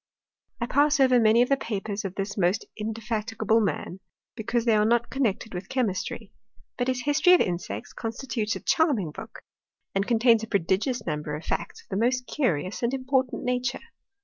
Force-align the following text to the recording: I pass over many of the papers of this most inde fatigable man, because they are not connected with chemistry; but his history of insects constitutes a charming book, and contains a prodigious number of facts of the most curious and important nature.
I 0.59 0.65
pass 0.65 0.99
over 0.99 1.19
many 1.19 1.43
of 1.43 1.49
the 1.49 1.57
papers 1.57 2.03
of 2.03 2.15
this 2.15 2.35
most 2.35 2.65
inde 2.75 2.95
fatigable 2.95 3.61
man, 3.63 3.99
because 4.35 4.65
they 4.65 4.75
are 4.75 4.83
not 4.83 5.11
connected 5.11 5.53
with 5.53 5.69
chemistry; 5.69 6.33
but 6.75 6.87
his 6.87 7.03
history 7.03 7.33
of 7.33 7.39
insects 7.41 7.93
constitutes 7.93 8.55
a 8.55 8.61
charming 8.61 9.11
book, 9.11 9.43
and 9.93 10.07
contains 10.07 10.41
a 10.41 10.47
prodigious 10.47 11.05
number 11.05 11.35
of 11.35 11.45
facts 11.45 11.83
of 11.83 11.89
the 11.89 12.03
most 12.03 12.25
curious 12.25 12.81
and 12.81 12.95
important 12.95 13.43
nature. 13.43 13.91